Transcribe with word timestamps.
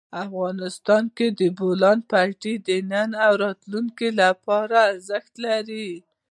افغانستان 0.25 1.03
کې 1.17 1.27
د 1.39 1.41
بولان 1.57 1.97
پټي 2.09 2.53
د 2.67 2.69
نن 2.91 3.09
او 3.25 3.33
راتلونکي 3.43 4.09
لپاره 4.21 4.75
ارزښت 4.91 5.33
لري. 5.45 5.89